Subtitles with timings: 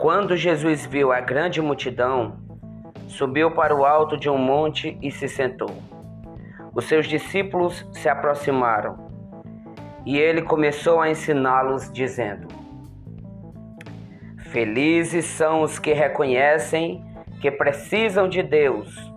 [0.00, 2.38] Quando Jesus viu a grande multidão,
[3.06, 5.70] subiu para o alto de um monte e se sentou.
[6.74, 9.10] Os seus discípulos se aproximaram
[10.06, 12.48] e ele começou a ensiná-los, dizendo:
[14.46, 17.04] Felizes são os que reconhecem
[17.38, 19.12] que precisam de Deus,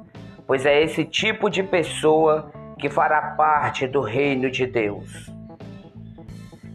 [0.45, 5.31] pois é esse tipo de pessoa que fará parte do reino de Deus.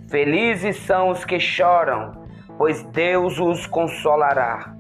[0.08, 2.26] Felizes são os que choram,
[2.58, 4.74] pois Deus os consolará.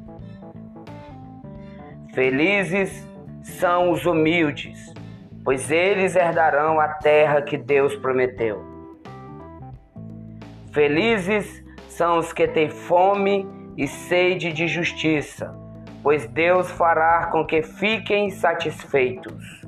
[2.12, 3.06] Felizes
[3.42, 4.92] são os humildes,
[5.44, 8.62] pois eles herdarão a terra que Deus prometeu.
[10.72, 13.46] Felizes são os que têm fome
[13.76, 15.54] e sede de justiça,
[16.02, 19.62] pois Deus fará com que fiquem satisfeitos.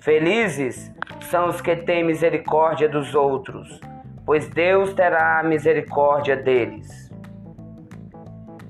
[0.00, 0.92] Felizes
[1.30, 3.80] são os que têm misericórdia dos outros,
[4.28, 7.10] pois Deus terá misericórdia deles.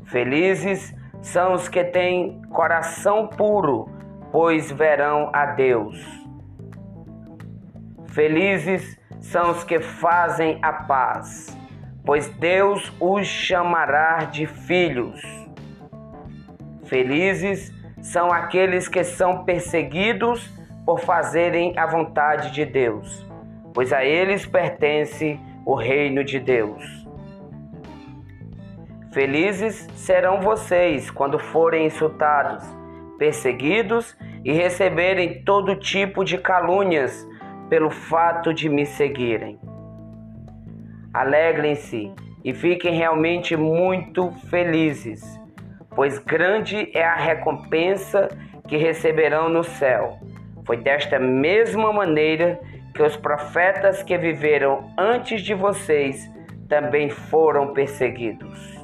[0.04, 3.90] Felizes são os que têm coração puro,
[4.30, 6.00] pois verão a Deus.
[8.06, 11.58] Felizes são os que fazem a paz,
[12.04, 15.20] pois Deus os chamará de filhos.
[16.84, 20.48] Felizes são aqueles que são perseguidos
[20.86, 23.26] por fazerem a vontade de Deus,
[23.74, 26.82] pois a eles pertence o reino de Deus.
[29.12, 32.64] Felizes serão vocês quando forem insultados,
[33.18, 37.28] perseguidos e receberem todo tipo de calúnias
[37.68, 39.60] pelo fato de me seguirem.
[41.12, 45.38] Alegrem-se e fiquem realmente muito felizes,
[45.94, 48.30] pois grande é a recompensa
[48.66, 50.18] que receberão no céu.
[50.64, 52.58] Foi desta mesma maneira
[52.98, 56.28] que os profetas que viveram antes de vocês
[56.68, 58.77] também foram perseguidos.